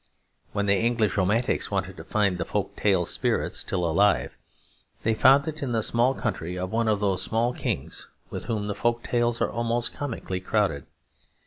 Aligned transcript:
When 0.51 0.65
the 0.65 0.79
English 0.79 1.15
romantics 1.15 1.69
wanted 1.69 1.95
to 1.97 2.03
find 2.03 2.39
the 2.39 2.43
folk 2.43 2.75
tale 2.75 3.05
spirit 3.05 3.53
still 3.53 3.87
alive, 3.87 4.35
they 5.03 5.13
found 5.13 5.47
it 5.47 5.61
in 5.61 5.73
the 5.73 5.83
small 5.83 6.15
country 6.15 6.57
of 6.57 6.71
one 6.71 6.87
of 6.87 6.99
those 6.99 7.21
small 7.21 7.53
kings, 7.53 8.07
with 8.31 8.45
whom 8.45 8.65
the 8.65 8.73
folk 8.73 9.03
tales 9.03 9.41
are 9.41 9.51
almost 9.51 9.93
comically 9.93 10.39
crowded. 10.39 10.87